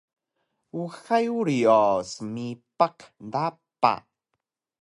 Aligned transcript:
uxay 0.81 1.25
uri 1.39 1.59
o 1.79 1.81
smipaq 2.13 2.97
dapa 3.31 3.93